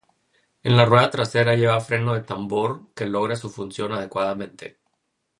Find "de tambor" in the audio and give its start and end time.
2.15-2.91